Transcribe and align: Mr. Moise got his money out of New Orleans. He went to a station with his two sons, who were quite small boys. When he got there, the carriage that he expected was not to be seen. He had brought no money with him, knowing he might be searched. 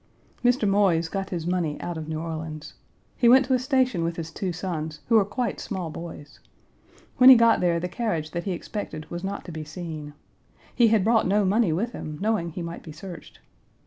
Mr. 0.43 0.67
Moise 0.67 1.09
got 1.09 1.29
his 1.29 1.45
money 1.45 1.79
out 1.79 1.95
of 1.95 2.07
New 2.09 2.19
Orleans. 2.19 2.73
He 3.17 3.29
went 3.29 3.45
to 3.45 3.53
a 3.53 3.59
station 3.59 4.03
with 4.03 4.15
his 4.15 4.31
two 4.31 4.51
sons, 4.51 5.01
who 5.09 5.15
were 5.15 5.23
quite 5.23 5.59
small 5.59 5.91
boys. 5.91 6.39
When 7.17 7.29
he 7.29 7.35
got 7.35 7.61
there, 7.61 7.79
the 7.79 7.87
carriage 7.87 8.31
that 8.31 8.45
he 8.45 8.51
expected 8.53 9.11
was 9.11 9.23
not 9.23 9.45
to 9.45 9.51
be 9.51 9.63
seen. 9.63 10.15
He 10.73 10.87
had 10.87 11.03
brought 11.03 11.27
no 11.27 11.45
money 11.45 11.71
with 11.71 11.91
him, 11.91 12.17
knowing 12.19 12.49
he 12.49 12.63
might 12.63 12.81
be 12.81 12.91
searched. 12.91 13.41